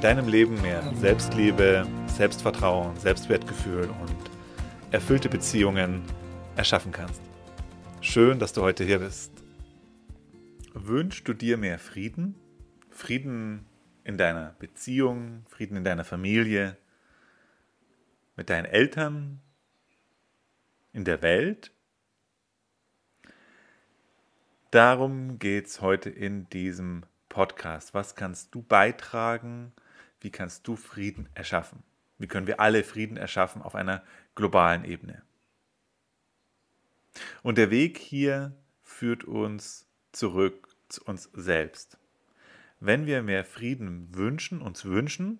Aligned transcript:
deinem 0.00 0.28
Leben 0.28 0.62
mehr 0.62 0.94
Selbstliebe, 0.94 1.84
Selbstvertrauen, 2.06 2.96
Selbstwertgefühl 2.98 3.90
und 4.00 4.30
erfüllte 4.92 5.28
Beziehungen 5.28 6.02
erschaffen 6.54 6.92
kannst. 6.92 7.20
Schön, 8.00 8.38
dass 8.38 8.52
du 8.52 8.62
heute 8.62 8.84
hier 8.84 9.00
bist. 9.00 9.32
Wünschst 10.72 11.26
du 11.26 11.32
dir 11.32 11.56
mehr 11.56 11.80
Frieden? 11.80 12.36
Frieden 12.90 13.66
in 14.04 14.16
deiner 14.18 14.54
Beziehung, 14.60 15.44
Frieden 15.48 15.76
in 15.76 15.84
deiner 15.84 16.04
Familie, 16.04 16.76
mit 18.36 18.50
deinen 18.50 18.66
Eltern, 18.66 19.40
in 20.92 21.04
der 21.04 21.22
Welt? 21.22 21.72
Darum 24.70 25.40
geht 25.40 25.66
es 25.66 25.80
heute 25.80 26.08
in 26.08 26.48
diesem 26.50 27.02
Podcast. 27.28 27.94
Was 27.94 28.14
kannst 28.14 28.54
du 28.54 28.62
beitragen, 28.62 29.72
wie 30.20 30.30
kannst 30.30 30.66
du 30.66 30.76
Frieden 30.76 31.28
erschaffen? 31.34 31.82
Wie 32.18 32.26
können 32.26 32.46
wir 32.46 32.60
alle 32.60 32.82
Frieden 32.82 33.16
erschaffen 33.16 33.62
auf 33.62 33.74
einer 33.74 34.02
globalen 34.34 34.84
Ebene? 34.84 35.22
Und 37.42 37.58
der 37.58 37.70
Weg 37.70 37.98
hier 37.98 38.56
führt 38.82 39.24
uns 39.24 39.86
zurück 40.12 40.68
zu 40.88 41.04
uns 41.04 41.30
selbst. 41.32 41.98
Wenn 42.80 43.06
wir 43.06 43.22
mehr 43.22 43.44
Frieden 43.44 44.14
wünschen, 44.14 44.60
uns 44.60 44.84
wünschen, 44.84 45.38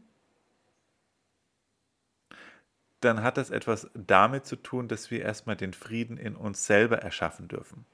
dann 3.01 3.23
hat 3.23 3.37
das 3.37 3.51
etwas 3.51 3.89
damit 3.95 4.45
zu 4.47 4.57
tun, 4.57 4.89
dass 4.89 5.11
wir 5.11 5.23
erstmal 5.23 5.57
den 5.57 5.73
Frieden 5.73 6.17
in 6.17 6.35
uns 6.35 6.67
selber 6.67 6.99
erschaffen 6.99 7.47
dürfen. 7.47 7.87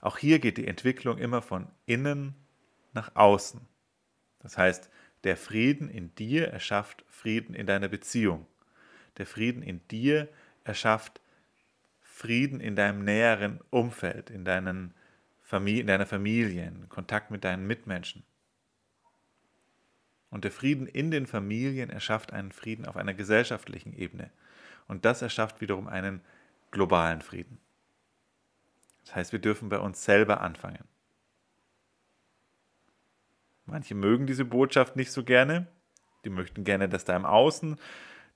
Auch 0.00 0.18
hier 0.18 0.38
geht 0.38 0.56
die 0.56 0.66
Entwicklung 0.66 1.18
immer 1.18 1.42
von 1.42 1.68
innen 1.86 2.34
nach 2.92 3.14
außen. 3.14 3.60
Das 4.40 4.58
heißt, 4.58 4.90
der 5.24 5.36
Frieden 5.36 5.90
in 5.90 6.14
dir 6.14 6.48
erschafft 6.48 7.04
Frieden 7.08 7.54
in 7.54 7.66
deiner 7.66 7.88
Beziehung. 7.88 8.46
Der 9.18 9.26
Frieden 9.26 9.62
in 9.62 9.86
dir 9.88 10.28
erschafft 10.64 11.20
Frieden 12.00 12.60
in 12.60 12.76
deinem 12.76 13.04
näheren 13.04 13.60
Umfeld, 13.70 14.30
in, 14.30 14.44
deinen 14.44 14.94
Familie, 15.42 15.80
in 15.82 15.86
deiner 15.86 16.06
Familie, 16.06 16.66
in 16.66 16.88
Kontakt 16.88 17.30
mit 17.30 17.44
deinen 17.44 17.66
Mitmenschen. 17.66 18.22
Und 20.30 20.44
der 20.44 20.52
Frieden 20.52 20.86
in 20.86 21.10
den 21.10 21.26
Familien 21.26 21.90
erschafft 21.90 22.32
einen 22.32 22.52
Frieden 22.52 22.86
auf 22.86 22.96
einer 22.96 23.14
gesellschaftlichen 23.14 23.92
Ebene. 23.92 24.30
Und 24.86 25.04
das 25.04 25.22
erschafft 25.22 25.60
wiederum 25.60 25.88
einen 25.88 26.20
globalen 26.70 27.20
Frieden. 27.20 27.58
Das 29.04 29.16
heißt, 29.16 29.32
wir 29.32 29.40
dürfen 29.40 29.68
bei 29.68 29.78
uns 29.78 30.04
selber 30.04 30.40
anfangen. 30.40 30.84
Manche 33.70 33.94
mögen 33.94 34.26
diese 34.26 34.44
Botschaft 34.44 34.96
nicht 34.96 35.12
so 35.12 35.22
gerne. 35.22 35.66
Die 36.24 36.30
möchten 36.30 36.64
gerne, 36.64 36.88
dass 36.88 37.04
da 37.04 37.16
im 37.16 37.24
Außen 37.24 37.78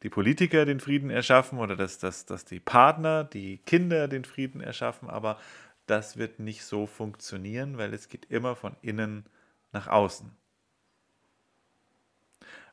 die 0.03 0.11
Politiker 0.11 0.65
den 0.65 0.81
Frieden 0.81 1.11
erschaffen 1.11 1.59
oder 1.59 1.77
dass, 1.77 1.99
dass, 1.99 2.27
dass 2.27 2.45
die 2.45 2.61
Partner, 2.61 3.25
die 3.25 3.59
Kinder 3.59 4.07
den 4.07 4.25
Frieden 4.25 4.61
erschaffen. 4.61 5.11
Aber 5.11 5.39
das 5.87 6.17
wird 6.17 6.39
nicht 6.39 6.65
so 6.65 6.87
funktionieren, 6.87 7.79
weil 7.79 7.93
es 7.93 8.09
geht 8.09 8.27
immer 8.31 8.55
von 8.55 8.77
innen 8.81 9.25
nach 9.73 9.89
außen. 9.89 10.31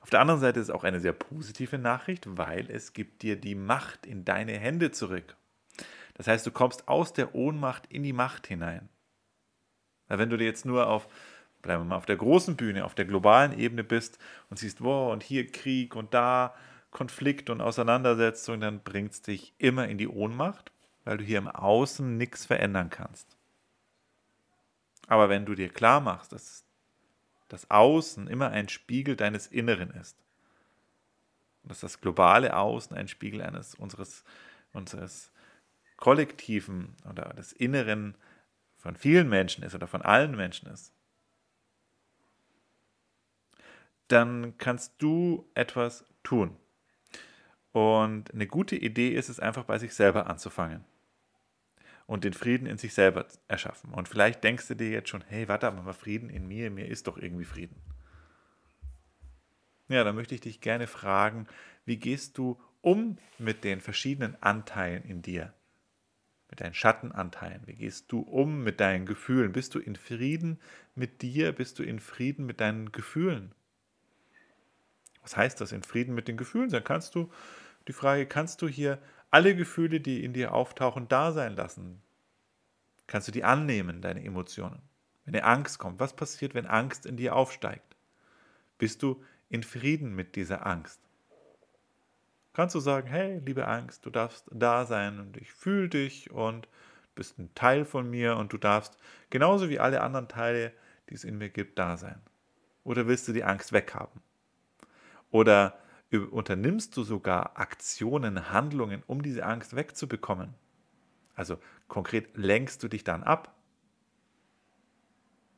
Auf 0.02 0.10
der 0.10 0.20
anderen 0.20 0.40
Seite 0.40 0.60
ist 0.60 0.70
es 0.70 0.76
auch 0.76 0.84
eine 0.84 1.00
sehr 1.00 1.14
positive 1.14 1.78
Nachricht, 1.78 2.26
weil 2.38 2.70
es 2.70 2.94
gibt 2.94 3.22
dir 3.22 3.36
die 3.36 3.56
Macht 3.56 4.06
in 4.06 4.26
deine 4.26 4.54
Hände 4.54 4.92
zurück. 4.92 5.36
Das 6.16 6.28
heißt, 6.28 6.46
du 6.46 6.52
kommst 6.52 6.88
aus 6.88 7.14
der 7.14 7.36
Ohnmacht 7.36 7.86
in 7.88 8.04
die 8.04 8.14
Macht 8.14 8.48
hinein. 8.48 8.90
Wenn 10.08 10.30
du 10.30 10.38
dir 10.38 10.46
jetzt 10.46 10.66
nur 10.66 10.88
auf 10.88 11.08
bleiben 11.62 11.84
wir 11.84 11.90
mal 11.90 11.96
auf 11.98 12.06
der 12.06 12.18
großen 12.18 12.56
Bühne, 12.56 12.86
auf 12.86 12.96
der 12.96 13.06
globalen 13.06 13.58
Ebene 13.58 13.84
bist 13.84 14.18
und 14.50 14.58
siehst, 14.58 14.82
wow, 14.82 15.12
und 15.12 15.24
hier 15.24 15.48
Krieg 15.52 15.96
und 15.96 16.14
da 16.14 16.54
Konflikt 16.92 17.50
und 17.50 17.62
Auseinandersetzung, 17.62 18.60
dann 18.60 18.82
bringt 18.82 19.14
es 19.14 19.22
dich 19.22 19.54
immer 19.58 19.88
in 19.88 19.98
die 19.98 20.08
Ohnmacht, 20.08 20.72
weil 21.06 21.18
du 21.18 21.24
hier 21.24 21.38
im 21.38 21.48
Außen 21.48 22.18
nichts 22.18 22.46
verändern 22.46 22.90
kannst. 22.90 23.38
Aber 25.08 25.30
wenn 25.30 25.46
du 25.46 25.56
dir 25.56 25.70
klar 25.70 26.02
machst, 26.02 26.32
dass 26.32 26.66
das 27.48 27.70
Außen 27.70 28.28
immer 28.28 28.50
ein 28.50 28.70
Spiegel 28.70 29.16
deines 29.16 29.48
Inneren 29.48 29.92
ist, 29.92 30.18
dass 31.64 31.82
das 31.82 32.02
globale 32.02 32.56
Außen 32.56 32.96
ein 32.96 33.08
Spiegel 33.08 33.42
eines 33.42 33.76
unseres, 33.76 34.24
unseres 34.74 35.32
kollektiven 35.98 36.96
oder 37.10 37.34
des 37.34 37.54
Inneren 37.54 38.16
von 38.78 38.96
vielen 38.96 39.30
Menschen 39.30 39.64
ist 39.64 39.76
oder 39.76 39.88
von 39.88 40.02
allen 40.02 40.36
Menschen 40.36 40.70
ist, 40.70 40.94
dann 44.12 44.58
kannst 44.58 45.02
du 45.02 45.50
etwas 45.54 46.06
tun. 46.24 46.58
Und 47.72 48.34
eine 48.34 48.48
gute 48.48 48.76
Idee 48.76 49.10
ist 49.10 49.30
es 49.30 49.40
einfach 49.40 49.64
bei 49.64 49.78
sich 49.78 49.94
selber 49.94 50.28
anzufangen 50.28 50.84
und 52.06 52.26
den 52.26 52.34
Frieden 52.34 52.68
in 52.68 52.78
sich 52.78 52.94
selber 52.94 53.26
erschaffen. 53.48 53.94
Und 53.94 54.10
vielleicht 54.10 54.44
denkst 54.44 54.68
du 54.68 54.76
dir 54.76 54.90
jetzt 54.90 55.10
schon, 55.10 55.24
hey, 55.28 55.48
warte 55.48 55.72
mal, 55.72 55.94
Frieden 55.94 56.30
in 56.30 56.48
mir, 56.48 56.70
mir 56.70 56.88
ist 56.88 57.08
doch 57.08 57.18
irgendwie 57.18 57.46
Frieden. 57.46 57.78
Ja, 59.88 60.04
dann 60.04 60.16
möchte 60.16 60.36
ich 60.36 60.42
dich 60.42 60.60
gerne 60.60 60.88
fragen, 60.88 61.48
wie 61.86 61.98
gehst 61.98 62.38
du 62.38 62.60
um 62.82 63.18
mit 63.38 63.64
den 63.64 63.80
verschiedenen 63.80 64.42
Anteilen 64.42 65.04
in 65.04 65.22
dir? 65.22 65.54
Mit 66.50 66.60
deinen 66.60 66.74
Schattenanteilen? 66.74 67.62
Wie 67.66 67.76
gehst 67.76 68.12
du 68.12 68.20
um 68.20 68.64
mit 68.64 68.82
deinen 68.82 69.06
Gefühlen? 69.06 69.54
Bist 69.54 69.76
du 69.76 69.80
in 69.80 69.96
Frieden 69.96 70.60
mit 70.96 71.22
dir? 71.22 71.54
Bist 71.54 71.80
du 71.80 71.84
in 71.84 72.00
Frieden 72.00 72.46
mit 72.46 72.60
deinen 72.60 72.92
Gefühlen? 72.92 73.54
Was 75.22 75.38
heißt 75.38 75.62
das? 75.62 75.72
In 75.72 75.84
Frieden 75.84 76.16
mit 76.16 76.28
den 76.28 76.38
Gefühlen 76.38 76.70
sein? 76.70 76.84
Kannst 76.84 77.16
du, 77.16 77.32
die 77.88 77.94
Frage, 77.94 78.26
kannst 78.26 78.62
du 78.62 78.68
hier 78.68 79.00
alle 79.30 79.56
Gefühle, 79.56 80.00
die 80.00 80.24
in 80.24 80.34
dir 80.34 80.54
auftauchen, 80.54 81.08
da 81.08 81.32
sein 81.32 81.56
lassen? 81.56 82.02
Kannst 83.08 83.28
du 83.28 83.32
die 83.32 83.44
annehmen, 83.44 84.02
deine 84.02 84.24
Emotionen? 84.24 84.82
Wenn 85.26 85.36
eine 85.36 85.44
Angst 85.44 85.80
kommt, 85.80 86.00
was 86.00 86.16
passiert, 86.16 86.54
wenn 86.54 86.66
Angst 86.66 87.06
in 87.06 87.18
dir 87.18 87.36
aufsteigt? 87.36 87.96
Bist 88.78 89.04
du 89.04 89.24
in 89.50 89.64
Frieden 89.64 90.16
mit 90.16 90.36
dieser 90.36 90.66
Angst? 90.66 91.00
Kannst 92.54 92.76
du 92.76 92.80
sagen, 92.80 93.08
hey, 93.08 93.40
liebe 93.46 93.68
Angst, 93.68 94.06
du 94.06 94.10
darfst 94.10 94.48
da 94.52 94.86
sein 94.86 95.20
und 95.20 95.38
ich 95.38 95.54
fühle 95.54 95.90
dich 95.90 96.32
und 96.32 96.68
bist 97.16 97.40
ein 97.40 97.54
Teil 97.56 97.86
von 97.86 98.10
mir 98.10 98.36
und 98.38 98.52
du 98.52 98.58
darfst 98.58 98.98
genauso 99.30 99.70
wie 99.70 99.80
alle 99.80 100.02
anderen 100.02 100.28
Teile, 100.28 100.74
die 101.10 101.14
es 101.14 101.24
in 101.24 101.38
mir 101.38 101.50
gibt, 101.50 101.80
da 101.80 101.98
sein? 101.98 102.22
Oder 102.84 103.08
willst 103.08 103.28
du 103.28 103.34
die 103.34 103.44
Angst 103.44 103.72
weghaben? 103.74 104.22
Oder 105.32 105.78
unternimmst 106.32 106.96
du 106.98 107.04
sogar 107.04 107.58
Aktionen, 107.58 108.52
Handlungen, 108.52 109.04
um 109.08 109.22
diese 109.22 109.46
Angst 109.46 109.76
wegzubekommen? 109.76 110.54
Also 111.36 111.58
konkret 111.88 112.38
lenkst 112.38 112.84
du 112.84 112.88
dich 112.88 113.04
dann 113.04 113.24
ab? 113.24 113.56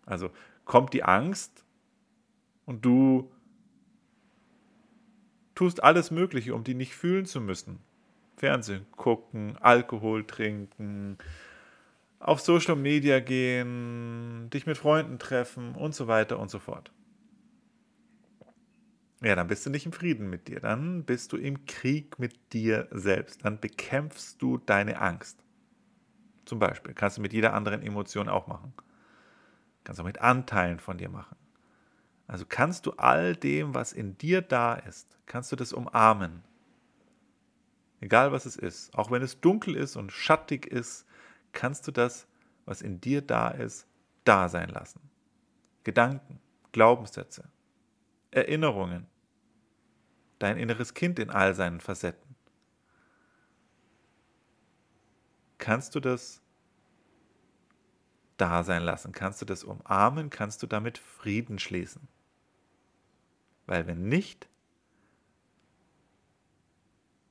Also 0.06 0.29
kommt 0.66 0.94
die 0.94 1.03
Angst 1.03 1.66
und 2.66 2.85
du 2.85 3.31
tust 5.56 5.83
alles 5.83 6.12
Mögliche, 6.12 6.53
um 6.53 6.63
die 6.63 6.75
nicht 6.75 6.94
fühlen 6.94 7.25
zu 7.25 7.42
müssen. 7.42 7.80
Fernsehen 8.38 8.86
gucken, 8.95 9.57
Alkohol 9.59 10.25
trinken, 10.25 11.18
auf 12.19 12.42
Social 12.42 12.75
Media 12.75 13.19
gehen, 13.19 14.50
dich 14.50 14.65
mit 14.65 14.77
Freunden 14.77 15.19
treffen 15.19 15.75
und 15.75 15.94
so 15.94 16.07
weiter 16.07 16.39
und 16.39 16.50
so 16.50 16.59
fort. 16.59 16.92
Ja, 19.24 19.36
dann 19.36 19.48
bist 19.48 19.66
du 19.66 19.70
nicht 19.70 19.86
im 19.86 19.94
Frieden 19.94 20.30
mit 20.30 20.50
dir. 20.50 20.60
Dann 20.60 21.06
bist 21.06 21.31
du 21.31 21.38
im 21.38 21.66
Krieg 21.66 22.20
mit 22.20 22.52
dir 22.52 22.90
selbst. 22.92 23.46
Dann 23.46 23.60
bekämpfst 23.60 24.42
du 24.42 24.58
deine 24.58 25.00
Angst. 25.00 25.40
Zum 26.44 26.60
Beispiel. 26.60 26.94
Kannst 26.94 27.18
du 27.18 27.22
mit 27.22 27.31
jeder 27.31 27.54
anderen 27.54 27.81
Emotion 27.81 28.28
auch 28.28 28.48
machen. 28.48 28.74
Kannst 29.86 30.00
du 30.00 30.04
auch 30.04 30.08
mit 30.08 30.20
Anteilen 30.20 30.80
von 30.80 30.98
dir 30.98 31.08
machen. 31.08 31.38
Also 32.28 32.46
kannst 32.48 32.86
du 32.86 32.92
all 32.92 33.36
dem, 33.36 33.74
was 33.74 33.94
in 33.94 34.18
dir 34.18 34.42
da 34.42 34.74
ist, 34.75 35.18
kannst 35.25 35.52
du 35.52 35.56
das 35.56 35.74
umarmen. 35.74 36.44
Egal 38.02 38.31
was 38.31 38.46
es 38.46 38.56
ist. 38.56 38.94
Auch 38.98 39.12
wenn 39.12 39.22
es 39.22 39.40
dunkel 39.40 39.75
ist 39.75 39.96
und 39.96 40.12
schattig 40.12 40.66
ist, 40.66 41.06
kannst 41.54 41.88
du 41.88 41.92
das, 41.92 42.28
was 42.66 42.81
in 42.81 43.00
dir 43.00 43.22
da 43.22 43.50
ist, 43.50 43.88
da 44.25 44.50
sein 44.50 44.70
lassen. 44.70 45.02
Gedanken, 45.84 46.40
Glaubenssätze, 46.72 47.46
Erinnerungen, 48.31 49.08
dein 50.44 50.57
inneres 50.57 50.94
Kind 50.94 51.19
in 51.19 51.30
all 51.30 51.56
seinen 51.56 51.80
Facetten. 51.80 52.36
Kannst 55.57 55.95
du 55.95 56.01
das 56.01 56.42
da 58.36 58.63
sein 58.63 58.84
lassen? 58.84 59.13
Kannst 59.13 59.42
du 59.42 59.45
das 59.45 59.63
umarmen? 59.63 60.30
Kannst 60.30 60.62
du 60.62 60.68
damit 60.68 60.98
Frieden 60.98 61.60
schließen? 61.60 62.10
Weil 63.66 63.88
wenn 63.88 64.10
nicht, 64.10 64.50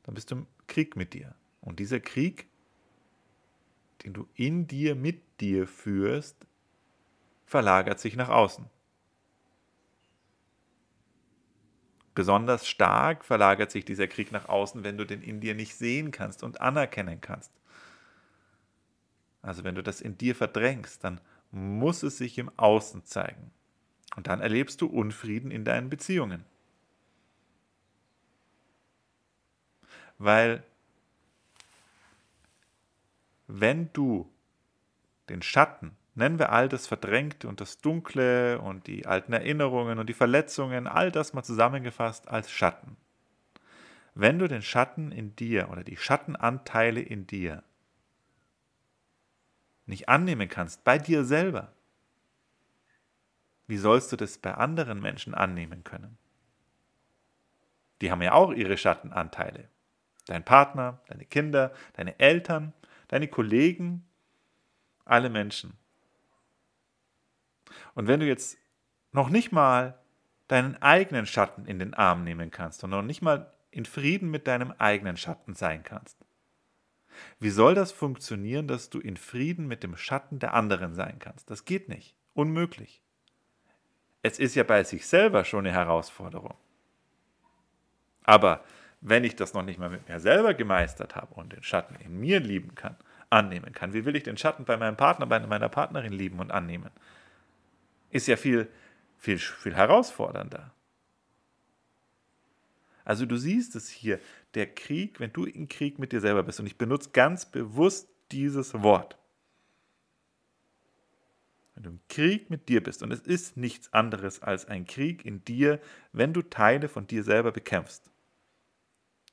dann 0.05 0.15
bist 0.15 0.31
du 0.31 0.37
im 0.37 0.47
Krieg 0.67 0.97
mit 0.97 1.12
dir. 1.12 1.35
Und 1.61 1.79
dieser 1.79 2.00
Krieg, 2.00 2.49
den 4.05 4.15
du 4.15 4.26
in 4.35 4.67
dir, 4.67 4.94
mit 4.94 5.23
dir 5.41 5.67
führst, 5.67 6.47
verlagert 7.44 8.00
sich 8.00 8.17
nach 8.17 8.31
außen. 8.31 8.65
Besonders 12.14 12.69
stark 12.69 13.25
verlagert 13.25 13.70
sich 13.70 13.85
dieser 13.85 14.06
Krieg 14.06 14.32
nach 14.32 14.49
außen, 14.49 14.85
wenn 14.85 14.99
du 14.99 15.06
den 15.06 15.23
in 15.23 15.41
dir 15.41 15.55
nicht 15.55 15.75
sehen 15.75 16.11
kannst 16.11 16.43
und 16.43 16.61
anerkennen 16.61 17.20
kannst. 17.20 17.50
Also 19.41 19.64
wenn 19.64 19.75
du 19.75 19.82
das 19.82 20.00
in 20.00 20.19
dir 20.19 20.35
verdrängst, 20.35 21.03
dann 21.03 21.20
muss 21.50 22.03
es 22.03 22.19
sich 22.19 22.38
im 22.38 22.50
Außen 22.59 23.05
zeigen. 23.05 23.50
Und 24.14 24.26
dann 24.26 24.41
erlebst 24.41 24.81
du 24.81 24.87
Unfrieden 24.87 25.50
in 25.50 25.64
deinen 25.64 25.88
Beziehungen. 25.88 26.44
Weil 30.19 30.62
wenn 33.47 33.93
du 33.93 34.31
den 35.29 35.43
Schatten, 35.43 35.97
nennen 36.14 36.38
wir 36.38 36.53
all 36.53 36.69
das 36.69 36.87
Verdrängte 36.87 37.49
und 37.49 37.61
das 37.61 37.79
Dunkle 37.79 38.61
und 38.61 38.87
die 38.87 39.06
alten 39.06 39.32
Erinnerungen 39.32 39.99
und 39.99 40.09
die 40.09 40.14
Verletzungen, 40.14 40.87
all 40.87 41.11
das 41.11 41.32
mal 41.32 41.43
zusammengefasst 41.43 42.29
als 42.29 42.50
Schatten. 42.50 42.97
Wenn 44.14 44.38
du 44.38 44.47
den 44.47 44.62
Schatten 44.62 45.11
in 45.11 45.35
dir 45.37 45.70
oder 45.70 45.85
die 45.85 45.97
Schattenanteile 45.97 47.00
in 47.00 47.26
dir 47.26 47.62
nicht 49.87 50.09
annehmen 50.09 50.49
kannst, 50.49 50.85
bei 50.85 50.99
dir 50.99 51.25
selber, 51.25 51.73
wie 53.67 53.79
sollst 53.79 54.12
du 54.12 54.17
das 54.17 54.38
bei 54.38 54.55
anderen 54.55 55.00
Menschen 55.00 55.35
annehmen 55.35 55.82
können? 55.82 56.19
Die 58.00 58.11
haben 58.11 58.20
ja 58.20 58.32
auch 58.32 58.53
ihre 58.53 58.76
Schattenanteile. 58.76 59.69
Dein 60.26 60.44
Partner, 60.44 61.00
deine 61.08 61.25
Kinder, 61.25 61.73
deine 61.94 62.19
Eltern, 62.19 62.73
deine 63.08 63.29
Kollegen, 63.29 64.05
alle 65.05 65.31
Menschen. 65.31 65.79
Und 67.94 68.06
wenn 68.06 68.20
du 68.20 68.26
jetzt 68.26 68.58
noch 69.12 69.28
nicht 69.28 69.52
mal 69.52 69.98
deinen 70.48 70.80
eigenen 70.82 71.26
Schatten 71.26 71.66
in 71.66 71.78
den 71.78 71.94
Arm 71.94 72.24
nehmen 72.24 72.50
kannst 72.50 72.82
und 72.84 72.90
noch 72.90 73.02
nicht 73.02 73.22
mal 73.22 73.52
in 73.70 73.86
Frieden 73.86 74.30
mit 74.30 74.46
deinem 74.46 74.72
eigenen 74.78 75.16
Schatten 75.16 75.54
sein 75.54 75.82
kannst, 75.82 76.19
wie 77.38 77.50
soll 77.50 77.74
das 77.74 77.92
funktionieren, 77.92 78.69
dass 78.69 78.90
du 78.90 78.98
in 78.98 79.16
Frieden 79.16 79.66
mit 79.66 79.82
dem 79.82 79.96
Schatten 79.96 80.38
der 80.38 80.54
anderen 80.54 80.94
sein 80.94 81.19
kannst? 81.19 81.50
Das 81.50 81.64
geht 81.64 81.88
nicht. 81.88 82.16
Unmöglich. 82.34 83.02
Es 84.22 84.38
ist 84.38 84.54
ja 84.54 84.62
bei 84.62 84.84
sich 84.84 85.06
selber 85.06 85.44
schon 85.44 85.66
eine 85.66 85.76
Herausforderung. 85.76 86.54
Aber 88.24 88.64
wenn 89.00 89.24
ich 89.24 89.34
das 89.34 89.52
noch 89.52 89.64
nicht 89.64 89.78
mal 89.78 89.90
mit 89.90 90.08
mir 90.08 90.20
selber 90.20 90.54
gemeistert 90.54 91.16
habe 91.16 91.34
und 91.34 91.52
den 91.52 91.62
Schatten 91.62 91.96
in 91.96 92.20
mir 92.20 92.40
lieben 92.40 92.74
kann, 92.74 92.96
annehmen 93.30 93.72
kann, 93.72 93.92
wie 93.92 94.04
will 94.04 94.14
ich 94.14 94.22
den 94.22 94.36
Schatten 94.36 94.64
bei 94.64 94.76
meinem 94.76 94.96
Partner, 94.96 95.26
bei 95.26 95.40
meiner 95.40 95.69
Partnerin 95.69 96.12
lieben 96.12 96.38
und 96.38 96.52
annehmen? 96.52 96.90
Ist 98.12 98.29
ja 98.29 98.37
viel, 98.37 98.69
viel, 99.19 99.38
viel 99.38 99.75
herausfordernder. 99.75 100.73
Also 103.05 103.26
du 103.26 103.37
siehst 103.37 103.75
es 103.75 103.88
hier, 103.88 104.20
der 104.55 104.73
Krieg, 104.73 105.19
wenn 105.19 105.32
du 105.32 105.44
in 105.44 105.69
Krieg 105.69 105.99
mit 105.99 106.12
dir 106.12 106.20
selber 106.20 106.43
bist, 106.43 106.61
und 106.61 106.67
ich 106.67 106.79
benutze 106.79 107.11
ganz 107.11 107.47
bewusst 107.47 108.09
dieses 108.31 108.75
Wort. 108.75 109.19
Wenn 111.75 111.85
du 111.85 111.91
im 111.91 112.00
Krieg 112.09 112.50
mit 112.50 112.69
dir 112.69 112.82
bist, 112.82 113.03
und 113.03 113.12
es 113.12 113.20
ist 113.20 113.56
nichts 113.56 113.93
anderes 113.94 114.43
als 114.43 114.67
ein 114.67 114.87
Krieg 114.87 115.25
in 115.25 115.43
dir, 115.44 115.81
wenn 116.12 116.35
du 116.35 116.43
Teile 116.43 116.88
von 116.88 117.06
dir 117.06 117.25
selber 117.25 117.50
bekämpfst 117.50 118.11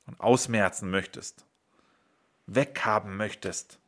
und 0.06 0.18
ausmerzen 0.20 0.90
möchtest, 0.90 1.44
weghaben 2.46 3.16
möchtest, 3.16 3.79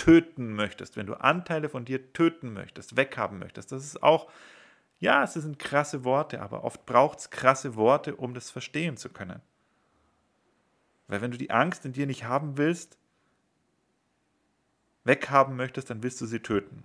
töten 0.00 0.54
möchtest, 0.54 0.96
wenn 0.96 1.06
du 1.06 1.12
Anteile 1.20 1.68
von 1.68 1.84
dir 1.84 2.14
töten 2.14 2.54
möchtest, 2.54 2.96
weghaben 2.96 3.38
möchtest, 3.38 3.70
das 3.70 3.84
ist 3.84 4.02
auch, 4.02 4.30
ja, 4.98 5.22
es 5.22 5.34
sind 5.34 5.58
krasse 5.58 6.04
Worte, 6.04 6.40
aber 6.40 6.64
oft 6.64 6.86
braucht 6.86 7.18
es 7.18 7.28
krasse 7.28 7.76
Worte, 7.76 8.16
um 8.16 8.32
das 8.32 8.50
verstehen 8.50 8.96
zu 8.96 9.10
können. 9.10 9.42
Weil 11.06 11.20
wenn 11.20 11.30
du 11.30 11.36
die 11.36 11.50
Angst 11.50 11.84
in 11.84 11.92
dir 11.92 12.06
nicht 12.06 12.24
haben 12.24 12.56
willst, 12.56 12.96
weghaben 15.04 15.54
möchtest, 15.54 15.90
dann 15.90 16.02
willst 16.02 16.18
du 16.22 16.24
sie 16.24 16.40
töten. 16.40 16.82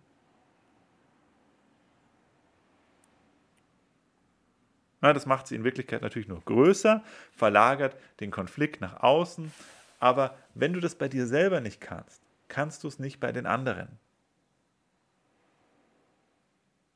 Na, 4.99 5.13
das 5.13 5.25
macht 5.25 5.47
sie 5.47 5.55
in 5.55 5.63
Wirklichkeit 5.63 6.01
natürlich 6.01 6.27
noch 6.27 6.43
größer, 6.43 7.01
verlagert 7.31 7.95
den 8.19 8.31
Konflikt 8.31 8.81
nach 8.81 9.01
außen. 9.01 9.53
Aber 9.99 10.37
wenn 10.53 10.73
du 10.73 10.81
das 10.81 10.95
bei 10.95 11.07
dir 11.07 11.27
selber 11.27 11.61
nicht 11.61 11.79
kannst, 11.79 12.24
kannst 12.55 12.85
du 12.85 12.87
es 12.87 12.99
nicht 12.99 13.19
bei 13.19 13.33
den 13.33 13.45
anderen. 13.45 13.99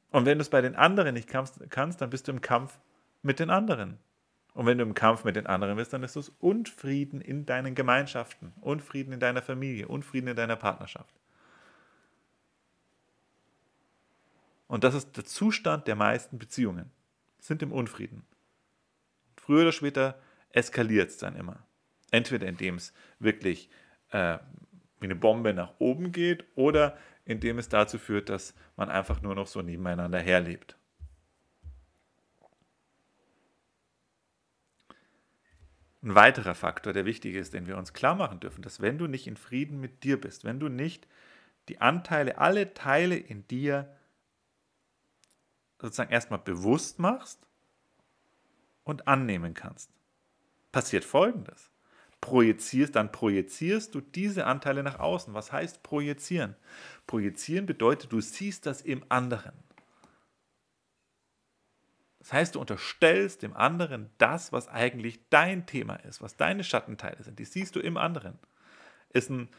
Und 0.09 0.25
wenn 0.25 0.37
du 0.37 0.41
es 0.41 0.49
bei 0.49 0.61
den 0.61 0.73
anderen 0.73 1.15
nicht 1.15 1.27
kannst, 1.27 2.01
dann 2.01 2.09
bist 2.09 2.29
du 2.29 2.31
im 2.31 2.39
Kampf 2.39 2.79
mit 3.23 3.39
den 3.39 3.49
anderen. 3.49 3.99
Und 4.53 4.67
wenn 4.67 4.77
du 4.77 4.85
im 4.85 4.93
Kampf 4.93 5.25
mit 5.25 5.35
den 5.35 5.47
anderen 5.47 5.75
bist, 5.75 5.91
dann 5.91 6.01
ist 6.01 6.15
es 6.15 6.29
Unfrieden 6.39 7.19
in 7.19 7.45
deinen 7.45 7.75
Gemeinschaften, 7.75 8.53
Unfrieden 8.61 9.11
in 9.11 9.19
deiner 9.19 9.41
Familie, 9.41 9.89
Unfrieden 9.89 10.29
in 10.29 10.37
deiner 10.37 10.55
Partnerschaft. 10.55 11.13
Und 14.67 14.85
das 14.85 14.95
ist 14.95 15.17
der 15.17 15.25
Zustand 15.25 15.87
der 15.87 15.95
meisten 15.95 16.39
Beziehungen 16.39 16.89
sind 17.39 17.61
im 17.63 17.73
Unfrieden. 17.73 18.25
Früher 19.35 19.63
oder 19.63 19.71
später 19.73 20.21
eskaliert 20.51 21.09
es 21.09 21.17
dann 21.17 21.35
immer. 21.35 21.57
Entweder 22.11 22.47
indem 22.47 22.75
es 22.75 22.93
wirklich 23.19 23.69
äh, 24.11 24.37
wie 24.99 25.05
eine 25.05 25.15
Bombe 25.15 25.53
nach 25.53 25.73
oben 25.79 26.11
geht 26.11 26.45
oder 26.55 26.97
indem 27.25 27.59
es 27.59 27.69
dazu 27.69 27.97
führt, 27.97 28.29
dass 28.29 28.53
man 28.75 28.89
einfach 28.89 29.21
nur 29.21 29.35
noch 29.35 29.47
so 29.47 29.61
nebeneinander 29.61 30.19
herlebt. 30.19 30.77
Ein 36.01 36.15
weiterer 36.15 36.55
Faktor, 36.55 36.93
der 36.93 37.05
wichtig 37.05 37.35
ist, 37.35 37.53
den 37.53 37.67
wir 37.67 37.77
uns 37.77 37.93
klar 37.93 38.15
machen 38.15 38.39
dürfen, 38.39 38.61
dass 38.61 38.81
wenn 38.81 38.97
du 38.97 39.07
nicht 39.07 39.27
in 39.27 39.35
Frieden 39.35 39.81
mit 39.81 40.03
dir 40.03 40.19
bist, 40.19 40.45
wenn 40.45 40.59
du 40.59 40.69
nicht 40.69 41.07
die 41.67 41.81
Anteile, 41.81 42.37
alle 42.37 42.73
Teile 42.73 43.17
in 43.17 43.45
dir 43.47 43.95
sozusagen 45.77 46.11
erstmal 46.11 46.39
bewusst 46.39 46.99
machst 46.99 47.45
und 48.83 49.07
annehmen 49.07 49.53
kannst, 49.53 49.91
passiert 50.71 51.03
Folgendes. 51.03 51.68
Projizierst, 52.21 52.95
dann 52.95 53.11
projizierst 53.11 53.95
du 53.95 54.01
diese 54.01 54.45
Anteile 54.45 54.83
nach 54.83 54.99
außen. 54.99 55.33
Was 55.33 55.51
heißt 55.51 55.83
projizieren? 55.83 56.55
Projizieren 57.07 57.65
bedeutet, 57.65 58.11
du 58.11 58.19
siehst 58.19 58.65
das 58.65 58.81
im 58.81 59.03
anderen. 59.09 59.53
Das 62.19 62.33
heißt, 62.33 62.55
du 62.55 62.59
unterstellst 62.59 63.41
dem 63.41 63.55
anderen 63.55 64.09
das, 64.17 64.51
was 64.51 64.67
eigentlich 64.67 65.19
dein 65.29 65.65
Thema 65.65 65.95
ist, 65.95 66.21
was 66.21 66.35
deine 66.35 66.63
Schattenteile 66.63 67.23
sind. 67.23 67.39
Die 67.39 67.45
siehst 67.45 67.75
du 67.75 67.79
im 67.79 67.97
anderen. 67.97 68.37
Ist 69.09 69.29
ein 69.29 69.49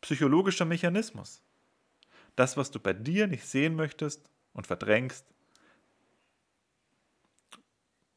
psychologischer 0.00 0.64
Mechanismus. 0.64 1.42
Das, 2.36 2.56
was 2.56 2.70
du 2.70 2.78
bei 2.78 2.92
dir 2.92 3.26
nicht 3.26 3.46
sehen 3.46 3.74
möchtest 3.74 4.30
und 4.52 4.66
verdrängst, 4.66 5.26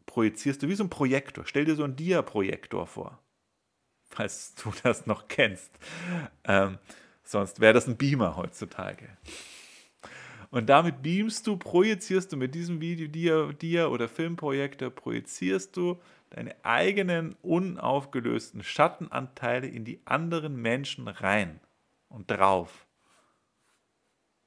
projizierst 0.06 0.64
du 0.64 0.68
wie 0.68 0.76
so 0.76 0.84
ein 0.84 0.90
Projektor. 0.90 1.46
Stell 1.46 1.66
dir 1.66 1.76
so 1.76 1.84
einen 1.84 1.96
Dia-Projektor 1.96 2.88
vor, 2.88 3.22
falls 4.18 4.56
du 4.56 4.72
das 4.84 5.06
noch 5.06 5.28
kennst. 5.28 5.72
Ähm, 6.44 6.78
sonst 7.24 7.60
wäre 7.60 7.74
das 7.74 7.88
ein 7.88 7.98
Beamer 7.98 8.36
heutzutage. 8.36 9.10
Und 10.50 10.68
damit 10.68 11.02
beamst 11.04 11.46
du, 11.46 11.58
projizierst 11.58 12.32
du 12.32 12.38
mit 12.38 12.56
diesem 12.56 12.80
Video, 12.80 13.08
Dia, 13.08 13.52
Dia 13.52 13.88
oder 13.88 14.08
Filmprojektor, 14.08 14.90
projizierst 14.90 15.76
du 15.76 16.00
deine 16.30 16.56
eigenen 16.64 17.36
unaufgelösten 17.42 18.64
Schattenanteile 18.64 19.68
in 19.68 19.86
die 19.86 20.02
anderen 20.06 20.56
Menschen 20.56 21.08
rein 21.08 21.60
und 22.10 22.32
drauf. 22.32 22.86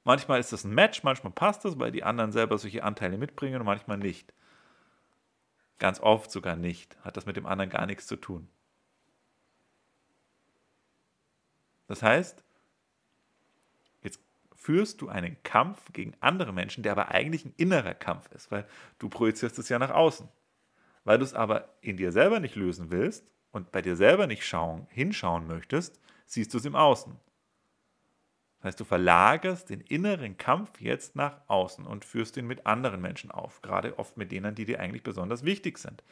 Manchmal 0.03 0.39
ist 0.39 0.51
das 0.51 0.63
ein 0.63 0.73
Match, 0.73 1.03
manchmal 1.03 1.33
passt 1.33 1.63
das, 1.63 1.77
weil 1.77 1.91
die 1.91 2.03
anderen 2.03 2.31
selber 2.31 2.57
solche 2.57 2.83
Anteile 2.83 3.17
mitbringen 3.17 3.59
und 3.59 3.65
manchmal 3.65 3.97
nicht. 3.97 4.33
Ganz 5.77 5.99
oft 5.99 6.31
sogar 6.31 6.55
nicht. 6.55 6.97
Hat 7.03 7.17
das 7.17 7.25
mit 7.25 7.37
dem 7.37 7.45
anderen 7.45 7.69
gar 7.69 7.85
nichts 7.85 8.07
zu 8.07 8.15
tun. 8.15 8.47
Das 11.91 12.01
heißt, 12.01 12.41
jetzt 14.01 14.21
führst 14.55 15.01
du 15.01 15.09
einen 15.09 15.35
Kampf 15.43 15.91
gegen 15.91 16.13
andere 16.21 16.53
Menschen, 16.53 16.83
der 16.83 16.93
aber 16.93 17.09
eigentlich 17.09 17.43
ein 17.43 17.53
innerer 17.57 17.93
Kampf 17.93 18.31
ist, 18.31 18.49
weil 18.49 18.65
du 18.97 19.09
projizierst 19.09 19.59
es 19.59 19.67
ja 19.67 19.77
nach 19.77 19.89
außen. 19.89 20.29
Weil 21.03 21.17
du 21.17 21.25
es 21.25 21.33
aber 21.33 21.67
in 21.81 21.97
dir 21.97 22.13
selber 22.13 22.39
nicht 22.39 22.55
lösen 22.55 22.91
willst 22.91 23.29
und 23.51 23.73
bei 23.73 23.81
dir 23.81 23.97
selber 23.97 24.25
nicht 24.25 24.45
schauen, 24.47 24.87
hinschauen 24.89 25.47
möchtest, 25.47 25.99
siehst 26.27 26.53
du 26.53 26.59
es 26.59 26.65
im 26.65 26.77
Außen. 26.77 27.19
Das 28.59 28.67
heißt, 28.67 28.79
du 28.79 28.85
verlagerst 28.85 29.69
den 29.69 29.81
inneren 29.81 30.37
Kampf 30.37 30.79
jetzt 30.79 31.17
nach 31.17 31.41
außen 31.49 31.85
und 31.85 32.05
führst 32.05 32.37
ihn 32.37 32.47
mit 32.47 32.65
anderen 32.65 33.01
Menschen 33.01 33.31
auf, 33.31 33.61
gerade 33.61 33.99
oft 33.99 34.15
mit 34.15 34.31
denen, 34.31 34.55
die 34.55 34.63
dir 34.63 34.79
eigentlich 34.79 35.03
besonders 35.03 35.43
wichtig 35.43 35.77
sind. 35.77 36.05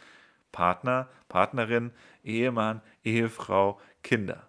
Partner, 0.52 1.08
Partnerin, 1.30 1.94
Ehemann, 2.22 2.82
Ehefrau, 3.06 3.80
Kinder. 4.04 4.49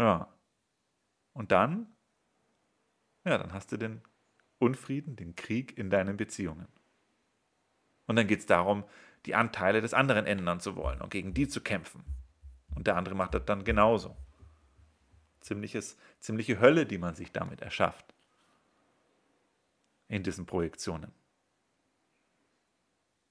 Ja. 0.00 0.32
Und 1.34 1.52
dann, 1.52 1.86
ja, 3.24 3.36
dann 3.36 3.52
hast 3.52 3.70
du 3.70 3.76
den 3.76 4.00
Unfrieden, 4.58 5.14
den 5.14 5.36
Krieg 5.36 5.76
in 5.76 5.90
deinen 5.90 6.16
Beziehungen. 6.16 6.68
Und 8.06 8.16
dann 8.16 8.26
geht 8.26 8.40
es 8.40 8.46
darum, 8.46 8.84
die 9.26 9.34
Anteile 9.34 9.82
des 9.82 9.92
anderen 9.92 10.24
ändern 10.24 10.58
zu 10.58 10.74
wollen 10.74 11.02
und 11.02 11.10
gegen 11.10 11.34
die 11.34 11.48
zu 11.48 11.60
kämpfen. 11.60 12.02
Und 12.74 12.86
der 12.86 12.96
andere 12.96 13.14
macht 13.14 13.34
das 13.34 13.44
dann 13.44 13.62
genauso. 13.62 14.16
Ziemliches, 15.40 15.98
ziemliche 16.18 16.60
Hölle, 16.60 16.86
die 16.86 16.98
man 16.98 17.14
sich 17.14 17.30
damit 17.30 17.60
erschafft. 17.60 18.14
In 20.08 20.22
diesen 20.22 20.46
Projektionen. 20.46 21.12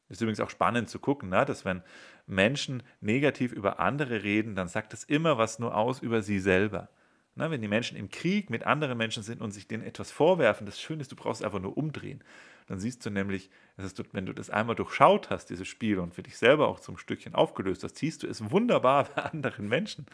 Ist 0.09 0.21
übrigens 0.21 0.39
auch 0.39 0.49
spannend 0.49 0.89
zu 0.89 0.99
gucken, 0.99 1.29
ne? 1.29 1.45
dass 1.45 1.65
wenn 1.65 1.83
Menschen 2.25 2.83
negativ 2.99 3.51
über 3.51 3.79
andere 3.79 4.23
reden, 4.23 4.55
dann 4.55 4.67
sagt 4.67 4.91
das 4.91 5.03
immer 5.03 5.37
was 5.37 5.59
nur 5.59 5.75
aus 5.75 6.01
über 6.01 6.23
sie 6.23 6.39
selber. 6.39 6.89
Ne? 7.35 7.51
Wenn 7.51 7.61
die 7.61 7.67
Menschen 7.67 7.95
im 7.95 8.09
Krieg 8.09 8.49
mit 8.49 8.65
anderen 8.65 8.97
Menschen 8.97 9.21
sind 9.21 9.39
und 9.41 9.51
sich 9.51 9.67
denen 9.67 9.83
etwas 9.83 10.11
vorwerfen, 10.11 10.65
das 10.65 10.81
Schöne 10.81 11.01
ist, 11.01 11.11
du 11.11 11.15
brauchst 11.15 11.43
einfach 11.43 11.59
nur 11.59 11.77
umdrehen. 11.77 12.23
Dann 12.67 12.79
siehst 12.79 13.05
du 13.05 13.09
nämlich, 13.11 13.49
du, 13.77 14.03
wenn 14.11 14.25
du 14.25 14.33
das 14.33 14.49
einmal 14.49 14.75
durchschaut 14.75 15.29
hast, 15.29 15.49
dieses 15.49 15.67
Spiel, 15.67 15.99
und 15.99 16.13
für 16.13 16.23
dich 16.23 16.37
selber 16.37 16.67
auch 16.67 16.79
zum 16.79 16.97
Stückchen 16.97 17.35
aufgelöst 17.35 17.83
hast, 17.83 17.97
siehst 17.97 18.23
du 18.23 18.27
es 18.27 18.51
wunderbar 18.51 19.05
bei 19.15 19.23
anderen 19.23 19.67
Menschen. 19.67 20.05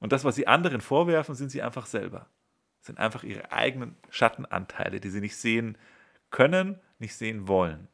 Und 0.00 0.12
das, 0.12 0.24
was 0.24 0.34
sie 0.34 0.46
anderen 0.46 0.80
vorwerfen, 0.80 1.34
sind 1.34 1.50
sie 1.50 1.62
einfach 1.62 1.86
selber. 1.86 2.26
Das 2.78 2.86
sind 2.86 2.98
einfach 2.98 3.24
ihre 3.24 3.52
eigenen 3.52 3.96
Schattenanteile, 4.10 5.00
die 5.00 5.10
sie 5.10 5.20
nicht 5.20 5.36
sehen 5.36 5.76
können, 6.30 6.80
nicht 6.98 7.14
sehen 7.14 7.46
wollen. 7.48 7.88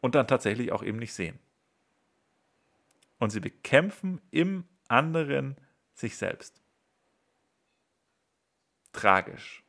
Und 0.00 0.14
dann 0.14 0.26
tatsächlich 0.26 0.72
auch 0.72 0.82
eben 0.82 0.98
nicht 0.98 1.12
sehen. 1.12 1.38
Und 3.18 3.30
sie 3.30 3.40
bekämpfen 3.40 4.20
im 4.30 4.64
anderen 4.88 5.56
sich 5.94 6.16
selbst. 6.16 6.60
Tragisch. 8.92 9.64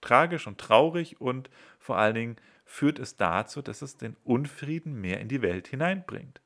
Tragisch 0.00 0.46
und 0.46 0.58
traurig 0.58 1.20
und 1.20 1.50
vor 1.78 1.96
allen 1.98 2.14
Dingen 2.14 2.36
führt 2.64 2.98
es 2.98 3.16
dazu, 3.16 3.62
dass 3.62 3.82
es 3.82 3.96
den 3.96 4.16
Unfrieden 4.24 5.00
mehr 5.00 5.20
in 5.20 5.28
die 5.28 5.42
Welt 5.42 5.68
hineinbringt. 5.68 6.40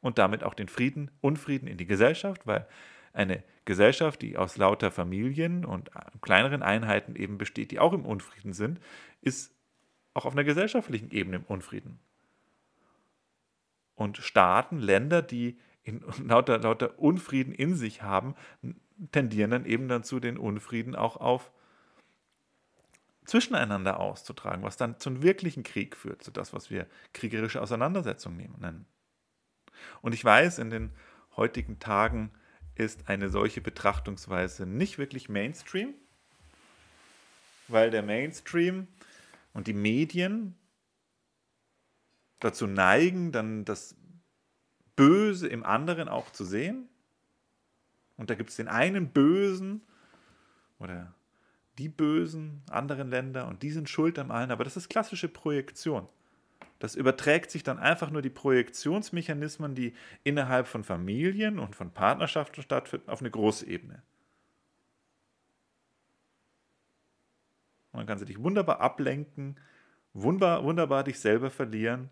Und 0.00 0.18
damit 0.18 0.44
auch 0.44 0.54
den 0.54 0.68
Frieden, 0.68 1.10
Unfrieden 1.20 1.66
in 1.66 1.78
die 1.78 1.86
Gesellschaft, 1.86 2.46
weil 2.46 2.68
eine 3.12 3.42
Gesellschaft, 3.64 4.22
die 4.22 4.36
aus 4.36 4.56
lauter 4.56 4.90
Familien 4.90 5.64
und 5.64 5.90
kleineren 6.20 6.62
Einheiten 6.62 7.16
eben 7.16 7.38
besteht, 7.38 7.70
die 7.70 7.80
auch 7.80 7.92
im 7.92 8.04
Unfrieden 8.04 8.52
sind, 8.52 8.78
ist 9.22 9.54
auch 10.14 10.26
auf 10.26 10.32
einer 10.32 10.44
gesellschaftlichen 10.44 11.10
Ebene 11.10 11.36
im 11.36 11.44
Unfrieden 11.44 11.98
und 13.96 14.18
Staaten, 14.18 14.78
Länder, 14.78 15.22
die 15.22 15.58
in, 15.82 16.04
lauter, 16.24 16.58
lauter 16.58 16.98
Unfrieden 16.98 17.52
in 17.52 17.74
sich 17.74 18.02
haben, 18.02 18.36
tendieren 19.10 19.50
dann 19.50 19.66
eben 19.66 19.88
dann 19.88 20.04
zu 20.04 20.20
den 20.20 20.38
Unfrieden 20.38 20.94
auch 20.94 21.16
auf 21.16 21.50
zwischeneinander 23.24 23.98
auszutragen, 23.98 24.62
was 24.62 24.76
dann 24.76 25.00
zum 25.00 25.22
wirklichen 25.22 25.64
Krieg 25.64 25.96
führt, 25.96 26.22
zu 26.22 26.30
das, 26.30 26.52
was 26.52 26.70
wir 26.70 26.86
kriegerische 27.12 27.60
Auseinandersetzung 27.60 28.36
nennen. 28.36 28.86
Und 30.00 30.14
ich 30.14 30.24
weiß, 30.24 30.58
in 30.58 30.70
den 30.70 30.92
heutigen 31.36 31.80
Tagen 31.80 32.30
ist 32.76 33.08
eine 33.08 33.28
solche 33.28 33.60
Betrachtungsweise 33.60 34.64
nicht 34.64 34.98
wirklich 34.98 35.28
Mainstream, 35.28 35.94
weil 37.68 37.90
der 37.90 38.02
Mainstream 38.02 38.86
und 39.52 39.66
die 39.66 39.74
Medien 39.74 40.54
dazu 42.40 42.66
neigen, 42.66 43.32
dann 43.32 43.64
das 43.64 43.96
Böse 44.94 45.46
im 45.46 45.64
anderen 45.64 46.08
auch 46.08 46.30
zu 46.30 46.44
sehen. 46.44 46.88
Und 48.16 48.30
da 48.30 48.34
gibt 48.34 48.50
es 48.50 48.56
den 48.56 48.68
einen 48.68 49.12
Bösen 49.12 49.82
oder 50.78 51.14
die 51.78 51.88
bösen 51.88 52.62
anderen 52.70 53.10
Länder 53.10 53.46
und 53.46 53.62
die 53.62 53.70
sind 53.70 53.90
schuld 53.90 54.18
am 54.18 54.30
allen, 54.30 54.50
aber 54.50 54.64
das 54.64 54.78
ist 54.78 54.88
klassische 54.88 55.28
Projektion. 55.28 56.08
Das 56.78 56.94
überträgt 56.94 57.50
sich 57.50 57.62
dann 57.62 57.78
einfach 57.78 58.10
nur 58.10 58.22
die 58.22 58.30
Projektionsmechanismen, 58.30 59.74
die 59.74 59.94
innerhalb 60.24 60.66
von 60.66 60.84
Familien 60.84 61.58
und 61.58 61.76
von 61.76 61.90
Partnerschaften 61.90 62.62
stattfinden, 62.62 63.10
auf 63.10 63.20
eine 63.20 63.30
große 63.30 63.66
Ebene. 63.66 64.02
Und 67.92 68.00
dann 68.00 68.06
kannst 68.06 68.22
du 68.22 68.26
dich 68.26 68.42
wunderbar 68.42 68.80
ablenken, 68.80 69.58
wunderbar, 70.12 70.64
wunderbar 70.64 71.04
dich 71.04 71.18
selber 71.18 71.50
verlieren 71.50 72.10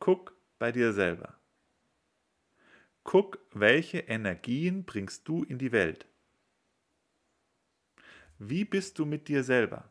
Guck 0.00 0.34
bei 0.58 0.72
dir 0.72 0.94
selber. 0.94 1.38
Guck, 3.04 3.38
welche 3.52 3.98
Energien 3.98 4.84
bringst 4.84 5.28
du 5.28 5.44
in 5.44 5.58
die 5.58 5.72
Welt. 5.72 6.06
Wie 8.38 8.64
bist 8.64 8.98
du 8.98 9.04
mit 9.04 9.28
dir 9.28 9.44
selber? 9.44 9.90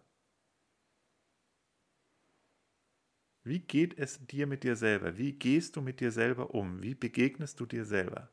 Wie 3.43 3.59
geht 3.59 3.97
es 3.99 4.25
dir 4.25 4.47
mit 4.47 4.63
dir 4.63 4.75
selber? 4.75 5.17
Wie 5.17 5.33
gehst 5.33 5.75
du 5.75 5.81
mit 5.81 5.99
dir 5.99 6.11
selber 6.11 6.55
um? 6.55 6.81
Wie 6.81 6.95
begegnest 6.95 7.59
du 7.59 7.67
dir 7.67 7.85
selber? 7.85 8.29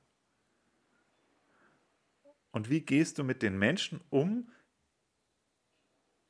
Und 2.52 2.70
wie 2.70 2.80
gehst 2.80 3.18
du 3.18 3.24
mit 3.24 3.42
den 3.42 3.58
Menschen 3.58 4.00
um, 4.08 4.50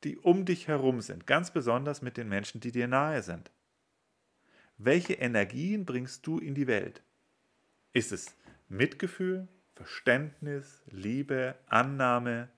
die 0.03 0.17
um 0.17 0.43
dich 0.43 0.67
herum 0.67 0.99
sind? 0.99 1.25
Ganz 1.25 1.51
besonders 1.51 2.01
mit 2.01 2.17
den 2.17 2.27
Menschen, 2.27 2.59
die 2.59 2.73
dir 2.73 2.87
nahe 2.89 3.23
sind. 3.23 3.49
Welche 4.79 5.13
Energien 5.13 5.85
bringst 5.85 6.27
du 6.27 6.37
in 6.37 6.53
die 6.53 6.67
Welt? 6.67 7.01
Ist 7.93 8.11
es 8.11 8.37
Mitgefühl, 8.69 9.47
Verständnis, 9.73 10.83
Liebe, 10.91 11.55
Annahme? 11.65 12.49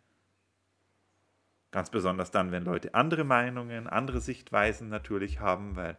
Ganz 1.71 1.89
besonders 1.89 2.31
dann, 2.31 2.51
wenn 2.51 2.65
Leute 2.65 2.93
andere 2.93 3.23
Meinungen, 3.23 3.87
andere 3.87 4.19
Sichtweisen 4.19 4.89
natürlich 4.89 5.39
haben, 5.39 5.77
weil 5.77 5.95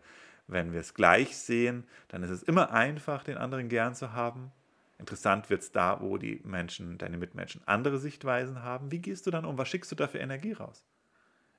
wenn 0.46 0.74
wir 0.74 0.80
es 0.80 0.92
gleich 0.92 1.38
sehen, 1.38 1.84
dann 2.08 2.22
ist 2.22 2.30
es 2.30 2.42
immer 2.42 2.70
einfach, 2.70 3.24
den 3.24 3.38
anderen 3.38 3.70
gern 3.70 3.94
zu 3.94 4.12
haben. 4.12 4.52
Interessant 4.98 5.48
wird 5.48 5.62
es 5.62 5.72
da, 5.72 6.02
wo 6.02 6.18
die 6.18 6.42
Menschen, 6.44 6.98
deine 6.98 7.16
Mitmenschen 7.16 7.62
andere 7.64 7.98
Sichtweisen 7.98 8.62
haben. 8.62 8.90
Wie 8.90 8.98
gehst 8.98 9.26
du 9.26 9.30
dann 9.30 9.46
um? 9.46 9.56
Was 9.56 9.70
schickst 9.70 9.90
du 9.90 9.96
da 9.96 10.06
für 10.06 10.18
Energie 10.18 10.52
raus? 10.52 10.84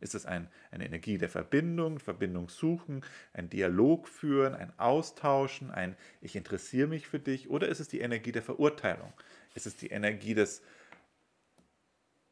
Ist 0.02 0.16
es 0.16 0.26
ein, 0.26 0.50
eine 0.72 0.86
Energie 0.86 1.20
der 1.20 1.30
Verbindung, 1.30 2.00
Verbindung 2.00 2.50
suchen, 2.50 3.06
ein 3.34 3.52
Dialog 3.52 4.08
führen, 4.08 4.56
ein 4.56 4.78
Austauschen, 4.80 5.70
ein 5.70 5.96
Ich 6.22 6.36
interessiere 6.36 6.88
mich 6.88 7.08
für 7.08 7.20
dich? 7.20 7.52
Oder 7.52 7.70
ist 7.70 7.80
es 7.80 7.88
die 7.88 8.02
Energie 8.02 8.32
der 8.32 8.42
Verurteilung? 8.42 9.14
Ist 9.54 9.68
es 9.68 9.78
die 9.78 9.90
Energie 9.90 10.34
des 10.34 10.64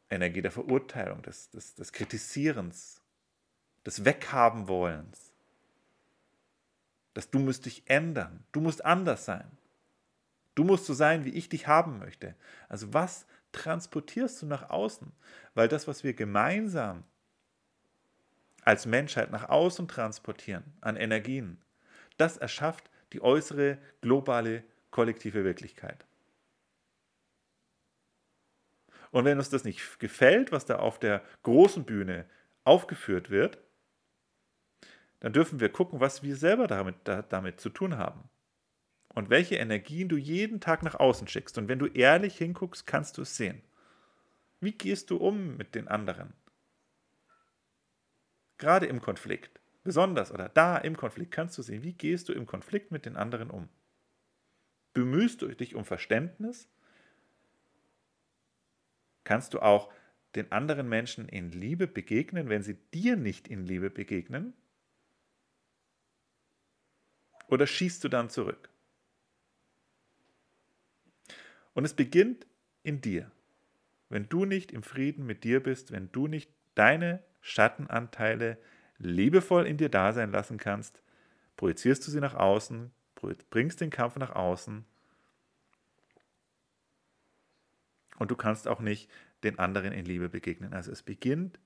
Energie 0.09 0.41
der 0.41 0.51
Verurteilung, 0.51 1.21
des, 1.21 1.51
des, 1.51 1.75
des 1.75 1.91
Kritisierens, 1.93 3.01
des 3.85 4.03
Weghabenwollens? 4.03 5.31
Dass 7.13 7.29
du 7.29 7.37
musst 7.37 7.67
dich 7.67 7.83
ändern, 7.85 8.43
du 8.51 8.61
musst 8.61 8.83
anders 8.83 9.25
sein. 9.25 9.49
Du 10.55 10.63
musst 10.63 10.85
so 10.85 10.95
sein, 10.95 11.23
wie 11.23 11.29
ich 11.29 11.49
dich 11.49 11.67
haben 11.67 11.99
möchte. 11.99 12.35
Also 12.67 12.91
was 12.95 13.27
transportierst 13.51 14.41
du 14.41 14.47
nach 14.47 14.71
außen? 14.71 15.11
Weil 15.53 15.67
das, 15.67 15.87
was 15.87 16.03
wir 16.03 16.13
gemeinsam 16.13 17.03
als 18.69 18.85
Menschheit 18.85 19.31
nach 19.31 19.49
außen 19.49 19.87
transportieren 19.87 20.63
an 20.79 20.95
Energien, 20.95 21.59
das 22.17 22.37
erschafft 22.37 22.91
die 23.13 23.21
äußere 23.23 23.79
globale 24.01 24.63
kollektive 24.91 25.43
Wirklichkeit. 25.43 26.05
Und 29.09 29.25
wenn 29.25 29.39
uns 29.39 29.49
das 29.49 29.63
nicht 29.63 29.99
gefällt, 29.99 30.51
was 30.51 30.67
da 30.67 30.77
auf 30.77 30.99
der 30.99 31.23
großen 31.41 31.83
Bühne 31.83 32.29
aufgeführt 32.63 33.31
wird, 33.31 33.57
dann 35.19 35.33
dürfen 35.33 35.59
wir 35.59 35.69
gucken, 35.69 35.99
was 35.99 36.21
wir 36.21 36.35
selber 36.35 36.67
damit, 36.67 36.95
da, 37.05 37.23
damit 37.23 37.59
zu 37.59 37.69
tun 37.69 37.97
haben. 37.97 38.29
Und 39.15 39.31
welche 39.31 39.55
Energien 39.55 40.09
du 40.09 40.15
jeden 40.15 40.61
Tag 40.61 40.83
nach 40.83 40.93
außen 40.93 41.27
schickst. 41.27 41.57
Und 41.57 41.69
wenn 41.69 41.79
du 41.79 41.87
ehrlich 41.87 42.37
hinguckst, 42.37 42.85
kannst 42.85 43.17
du 43.17 43.23
es 43.23 43.35
sehen. 43.35 43.63
Wie 44.59 44.73
gehst 44.73 45.09
du 45.09 45.17
um 45.17 45.57
mit 45.57 45.73
den 45.73 45.87
anderen? 45.87 46.33
Gerade 48.59 48.85
im 48.85 49.01
Konflikt, 49.01 49.59
besonders 49.83 50.31
oder 50.31 50.49
da 50.49 50.77
im 50.77 50.95
Konflikt 50.95 51.31
kannst 51.31 51.57
du 51.57 51.61
sehen, 51.63 51.81
wie 51.81 51.93
gehst 51.93 52.29
du 52.29 52.33
im 52.33 52.45
Konflikt 52.45 52.91
mit 52.91 53.05
den 53.05 53.15
anderen 53.15 53.49
um. 53.49 53.69
Bemühst 54.93 55.41
du 55.41 55.47
dich 55.47 55.75
um 55.75 55.85
Verständnis? 55.85 56.67
Kannst 59.23 59.53
du 59.53 59.61
auch 59.61 59.91
den 60.35 60.51
anderen 60.51 60.89
Menschen 60.89 61.29
in 61.29 61.51
Liebe 61.51 61.87
begegnen, 61.87 62.49
wenn 62.49 62.61
sie 62.61 62.75
dir 62.93 63.15
nicht 63.15 63.47
in 63.47 63.65
Liebe 63.65 63.89
begegnen? 63.89 64.53
Oder 67.47 67.65
schießt 67.65 68.03
du 68.03 68.09
dann 68.09 68.29
zurück? 68.29 68.69
Und 71.73 71.85
es 71.85 71.93
beginnt 71.93 72.45
in 72.83 72.99
dir. 72.99 73.31
Wenn 74.09 74.27
du 74.27 74.43
nicht 74.43 74.71
im 74.71 74.83
Frieden 74.83 75.25
mit 75.25 75.45
dir 75.45 75.63
bist, 75.63 75.91
wenn 75.91 76.11
du 76.11 76.27
nicht 76.27 76.51
deine 76.75 77.23
Schattenanteile 77.41 78.57
liebevoll 78.97 79.65
in 79.65 79.77
dir 79.77 79.89
da 79.89 80.13
sein 80.13 80.31
lassen 80.31 80.57
kannst, 80.57 81.01
projizierst 81.55 82.05
du 82.05 82.11
sie 82.11 82.19
nach 82.19 82.35
außen, 82.35 82.91
bringst 83.49 83.81
den 83.81 83.89
Kampf 83.89 84.15
nach 84.17 84.31
außen 84.31 84.85
und 88.19 88.31
du 88.31 88.35
kannst 88.35 88.67
auch 88.67 88.81
nicht 88.81 89.09
den 89.43 89.57
anderen 89.57 89.93
in 89.93 90.05
Liebe 90.05 90.29
begegnen. 90.29 90.73
Also 90.73 90.91
es 90.91 91.01
beginnt 91.01 91.59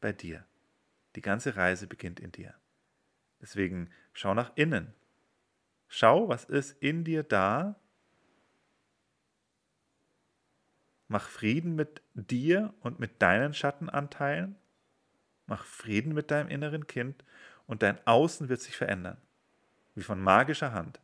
bei 0.00 0.12
dir. 0.12 0.44
Die 1.14 1.22
ganze 1.22 1.56
Reise 1.56 1.86
beginnt 1.86 2.20
in 2.20 2.32
dir. 2.32 2.54
Deswegen 3.40 3.90
schau 4.12 4.34
nach 4.34 4.52
innen. 4.56 4.92
Schau, 5.88 6.28
was 6.28 6.44
ist 6.44 6.72
in 6.82 7.04
dir 7.04 7.22
da. 7.22 7.76
Mach 11.08 11.28
Frieden 11.28 11.76
mit 11.76 12.02
dir 12.14 12.74
und 12.80 12.98
mit 12.98 13.20
deinen 13.22 13.54
Schattenanteilen. 13.54 14.56
Mach 15.46 15.64
Frieden 15.64 16.14
mit 16.14 16.30
deinem 16.30 16.48
inneren 16.48 16.86
Kind 16.86 17.24
und 17.66 17.82
dein 17.82 18.04
Außen 18.06 18.48
wird 18.48 18.60
sich 18.60 18.76
verändern. 18.76 19.18
Wie 19.94 20.02
von 20.02 20.20
magischer 20.20 20.72
Hand. 20.72 21.00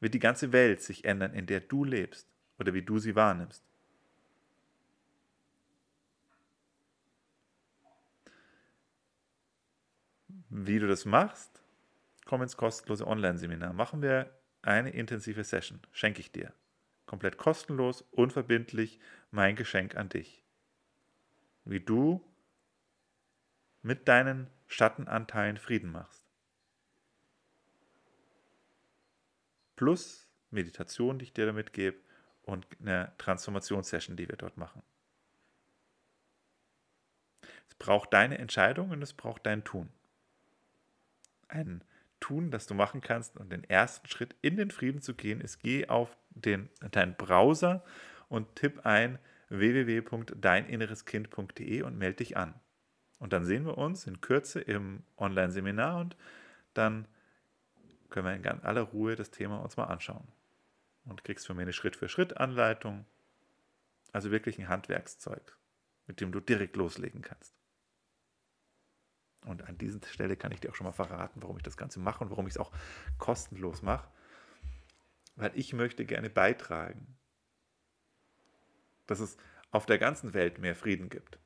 Wird 0.00 0.14
die 0.14 0.18
ganze 0.18 0.52
Welt 0.52 0.82
sich 0.82 1.04
ändern, 1.04 1.34
in 1.34 1.46
der 1.46 1.60
du 1.60 1.84
lebst 1.84 2.28
oder 2.58 2.74
wie 2.74 2.82
du 2.82 2.98
sie 2.98 3.14
wahrnimmst. 3.14 3.64
Wie 10.50 10.78
du 10.78 10.86
das 10.86 11.04
machst, 11.04 11.62
komm 12.24 12.42
ins 12.42 12.56
kostenlose 12.56 13.06
Online-Seminar. 13.06 13.72
Machen 13.72 14.02
wir 14.02 14.34
eine 14.62 14.90
intensive 14.90 15.44
Session. 15.44 15.80
Schenke 15.92 16.20
ich 16.20 16.32
dir. 16.32 16.52
Komplett 17.06 17.38
kostenlos, 17.38 18.02
unverbindlich, 18.10 19.00
mein 19.30 19.56
Geschenk 19.56 19.96
an 19.96 20.08
dich. 20.08 20.42
Wie 21.64 21.80
du 21.80 22.22
mit 23.82 24.08
deinen 24.08 24.48
Schattenanteilen 24.66 25.56
Frieden 25.56 25.90
machst. 25.90 26.24
Plus 29.76 30.28
Meditation, 30.50 31.18
die 31.18 31.26
ich 31.26 31.32
dir 31.32 31.46
damit 31.46 31.72
gebe 31.72 31.98
und 32.42 32.66
eine 32.80 33.12
Transformationssession, 33.18 34.16
die 34.16 34.28
wir 34.28 34.36
dort 34.36 34.56
machen. 34.56 34.82
Es 37.68 37.74
braucht 37.74 38.12
deine 38.12 38.38
Entscheidung 38.38 38.90
und 38.90 39.02
es 39.02 39.12
braucht 39.12 39.46
dein 39.46 39.64
Tun 39.64 39.90
ein 41.48 41.82
Tun, 42.20 42.50
das 42.50 42.66
du 42.66 42.74
machen 42.74 43.00
kannst 43.00 43.36
und 43.36 43.52
den 43.52 43.62
ersten 43.64 44.08
Schritt 44.08 44.36
in 44.42 44.56
den 44.56 44.70
Frieden 44.70 45.02
zu 45.02 45.14
gehen, 45.14 45.40
ist, 45.40 45.60
geh 45.60 45.88
auf 45.88 46.16
den, 46.30 46.68
deinen 46.90 47.14
Browser 47.14 47.84
und 48.28 48.56
tipp 48.56 48.84
ein 48.84 49.18
www.deininnereskind.de 49.48 51.82
und 51.82 51.96
melde 51.96 52.16
dich 52.16 52.36
an. 52.36 52.54
Und 53.18 53.32
dann 53.32 53.44
sehen 53.44 53.66
wir 53.66 53.78
uns 53.78 54.06
in 54.06 54.20
Kürze 54.20 54.60
im 54.60 55.02
Online-Seminar 55.16 56.00
und 56.00 56.16
dann 56.74 57.08
können 58.10 58.26
wir 58.26 58.52
in 58.52 58.64
aller 58.64 58.82
Ruhe 58.82 59.16
das 59.16 59.30
Thema 59.30 59.58
uns 59.58 59.76
mal 59.76 59.84
anschauen. 59.84 60.26
Und 61.04 61.24
kriegst 61.24 61.46
von 61.46 61.56
mir 61.56 61.62
eine 61.62 61.72
Schritt-für-Schritt-Anleitung. 61.72 63.06
Also 64.12 64.30
wirklich 64.30 64.58
ein 64.58 64.68
Handwerkszeug, 64.68 65.56
mit 66.06 66.20
dem 66.20 66.32
du 66.32 66.40
direkt 66.40 66.76
loslegen 66.76 67.22
kannst. 67.22 67.54
Und 69.44 69.66
an 69.66 69.78
dieser 69.78 70.00
Stelle 70.06 70.36
kann 70.36 70.52
ich 70.52 70.60
dir 70.60 70.70
auch 70.70 70.74
schon 70.74 70.86
mal 70.86 70.92
verraten, 70.92 71.42
warum 71.42 71.56
ich 71.56 71.62
das 71.62 71.76
Ganze 71.76 72.00
mache 72.00 72.24
und 72.24 72.30
warum 72.30 72.46
ich 72.46 72.54
es 72.54 72.58
auch 72.58 72.72
kostenlos 73.18 73.82
mache. 73.82 74.08
Weil 75.36 75.52
ich 75.54 75.72
möchte 75.72 76.04
gerne 76.04 76.30
beitragen, 76.30 77.16
dass 79.06 79.20
es 79.20 79.36
auf 79.70 79.86
der 79.86 79.98
ganzen 79.98 80.34
Welt 80.34 80.58
mehr 80.58 80.74
Frieden 80.74 81.08
gibt. 81.08 81.38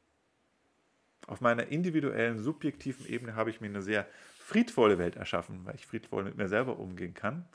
Auf 1.33 1.40
meiner 1.40 1.68
individuellen, 1.68 2.38
subjektiven 2.38 3.07
Ebene 3.07 3.35
habe 3.35 3.49
ich 3.49 3.62
mir 3.62 3.68
eine 3.68 3.81
sehr 3.81 4.07
friedvolle 4.37 4.99
Welt 4.99 5.16
erschaffen, 5.16 5.64
weil 5.64 5.77
ich 5.77 5.87
friedvoll 5.87 6.25
mit 6.25 6.37
mir 6.37 6.47
selber 6.47 6.79
umgehen 6.79 7.14
kann. 7.14 7.47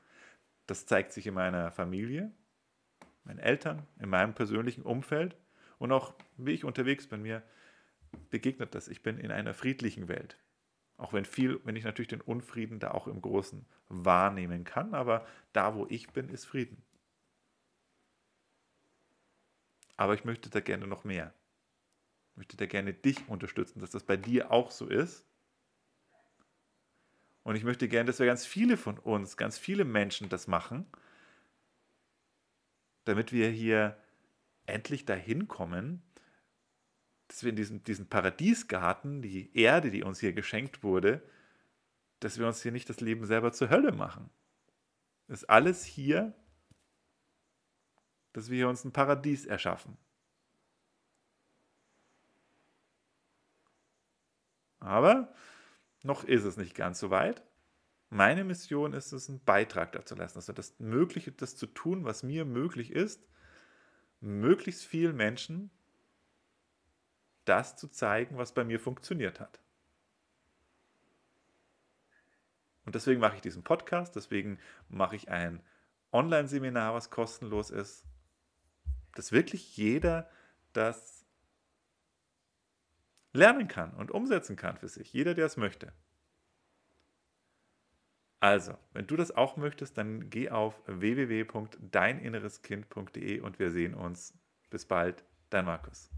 Das 0.65 0.87
zeigt 0.87 1.13
sich 1.13 1.27
in 1.27 1.35
meiner 1.35 1.69
Familie, 1.69 2.31
meinen 3.23 3.37
Eltern, 3.37 3.85
in 3.99 4.09
meinem 4.09 4.33
persönlichen 4.33 4.81
Umfeld 4.81 5.37
und 5.77 5.91
auch 5.91 6.15
wie 6.37 6.53
ich 6.53 6.65
unterwegs 6.65 7.05
bin. 7.05 7.21
Mir 7.21 7.43
begegnet 8.31 8.73
das. 8.73 8.87
Ich 8.87 9.03
bin 9.03 9.19
in 9.19 9.29
einer 9.29 9.53
friedlichen 9.53 10.07
Welt. 10.07 10.39
Auch 10.97 11.13
wenn 11.13 11.25
viel, 11.25 11.59
wenn 11.63 11.75
ich 11.75 11.83
natürlich 11.83 12.09
den 12.09 12.21
Unfrieden 12.21 12.79
da 12.79 12.89
auch 12.89 13.05
im 13.05 13.21
Großen 13.21 13.63
wahrnehmen 13.89 14.63
kann, 14.63 14.95
aber 14.95 15.23
da, 15.53 15.75
wo 15.75 15.85
ich 15.87 16.09
bin, 16.09 16.29
ist 16.29 16.45
Frieden. 16.45 16.81
Aber 19.97 20.15
ich 20.15 20.25
möchte 20.25 20.49
da 20.49 20.61
gerne 20.61 20.87
noch 20.87 21.03
mehr. 21.03 21.31
Möchte 22.37 22.55
da 22.55 22.67
gerne 22.67 22.93
dich 22.93 23.27
unterstützen, 23.27 23.79
dass 23.79 23.89
das 23.89 24.03
bei 24.03 24.15
dir 24.15 24.51
auch 24.51 24.71
so 24.71 24.87
ist. 24.87 25.25
Und 27.43 27.55
ich 27.55 27.63
möchte 27.63 27.87
gerne, 27.87 28.05
dass 28.05 28.19
wir 28.19 28.25
ganz 28.27 28.45
viele 28.45 28.77
von 28.77 28.99
uns, 28.99 29.37
ganz 29.37 29.57
viele 29.57 29.85
Menschen 29.85 30.29
das 30.29 30.47
machen, 30.47 30.85
damit 33.05 33.31
wir 33.31 33.49
hier 33.49 33.97
endlich 34.67 35.05
dahin 35.05 35.47
kommen, 35.47 36.03
dass 37.27 37.43
wir 37.43 37.49
in 37.49 37.55
diesem, 37.55 37.83
diesem 37.83 38.07
Paradiesgarten, 38.07 39.21
die 39.21 39.55
Erde, 39.57 39.89
die 39.89 40.03
uns 40.03 40.19
hier 40.19 40.33
geschenkt 40.33 40.83
wurde, 40.83 41.21
dass 42.19 42.37
wir 42.37 42.47
uns 42.47 42.61
hier 42.61 42.71
nicht 42.71 42.89
das 42.89 43.01
Leben 43.01 43.25
selber 43.25 43.51
zur 43.51 43.69
Hölle 43.69 43.91
machen. 43.91 44.29
Das 45.27 45.41
ist 45.41 45.49
alles 45.49 45.83
hier, 45.83 46.33
dass 48.33 48.49
wir 48.49 48.69
uns 48.69 48.85
ein 48.85 48.91
Paradies 48.91 49.45
erschaffen. 49.45 49.97
Aber 54.87 55.33
noch 56.01 56.23
ist 56.23 56.45
es 56.45 56.57
nicht 56.57 56.75
ganz 56.75 56.99
so 56.99 57.09
weit. 57.09 57.43
Meine 58.09 58.45
Mission 58.45 58.93
ist 58.93 59.11
es, 59.11 59.27
einen 59.27 59.43
Beitrag 59.43 59.91
dazu 59.91 60.15
zu 60.15 60.21
lassen, 60.21 60.37
also 60.37 60.53
das 60.53 60.79
Mögliche, 60.79 61.33
das 61.33 61.57
zu 61.57 61.67
tun, 61.67 62.05
was 62.05 62.23
mir 62.23 62.45
möglich 62.45 62.91
ist, 62.91 63.27
möglichst 64.21 64.85
vielen 64.85 65.17
Menschen 65.17 65.69
das 67.43 67.75
zu 67.75 67.89
zeigen, 67.89 68.37
was 68.37 68.53
bei 68.53 68.63
mir 68.63 68.79
funktioniert 68.79 69.41
hat. 69.41 69.59
Und 72.85 72.95
deswegen 72.95 73.19
mache 73.19 73.35
ich 73.35 73.41
diesen 73.41 73.63
Podcast, 73.63 74.15
deswegen 74.15 74.57
mache 74.87 75.17
ich 75.17 75.29
ein 75.29 75.61
Online-Seminar, 76.13 76.93
was 76.93 77.09
kostenlos 77.09 77.69
ist, 77.69 78.05
dass 79.15 79.33
wirklich 79.33 79.75
jeder 79.75 80.29
das 80.71 81.16
lernen 83.37 83.67
kann 83.67 83.93
und 83.93 84.11
umsetzen 84.11 84.55
kann 84.55 84.77
für 84.77 84.89
sich. 84.89 85.13
Jeder, 85.13 85.33
der 85.33 85.45
es 85.45 85.57
möchte. 85.57 85.93
Also, 88.39 88.77
wenn 88.93 89.07
du 89.07 89.15
das 89.15 89.31
auch 89.31 89.57
möchtest, 89.57 89.97
dann 89.97 90.29
geh 90.29 90.49
auf 90.49 90.79
www.deininnereskind.de 90.85 93.39
und 93.39 93.57
wir 93.59 93.71
sehen 93.71 93.95
uns. 93.95 94.37
Bis 94.69 94.85
bald, 94.85 95.23
dein 95.49 95.65
Markus. 95.65 96.11